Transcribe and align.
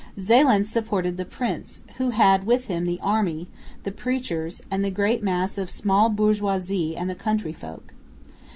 Zeeland 0.19 0.65
supported 0.65 1.17
the 1.17 1.25
prince, 1.25 1.83
who 1.97 2.09
had 2.09 2.47
with 2.47 2.65
him 2.65 2.85
the 2.87 2.99
army, 3.03 3.47
the 3.83 3.91
preachers 3.91 4.59
and 4.71 4.83
the 4.83 4.89
great 4.89 5.21
mass 5.21 5.59
of 5.59 5.69
small 5.69 6.09
bourgeoisie 6.09 6.97
and 6.97 7.07
the 7.07 7.13
country 7.13 7.53
folk. 7.53 7.93